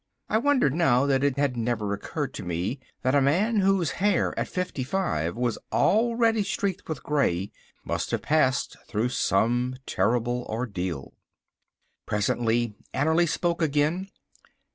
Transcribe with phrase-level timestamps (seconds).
[0.29, 4.33] I wondered now that it had never occurred to me that a man whose hair
[4.35, 7.51] at fifty five was already streaked with grey,
[7.85, 11.13] must have passed through some terrible ordeal.
[12.07, 14.07] Presently Annerly spoke again.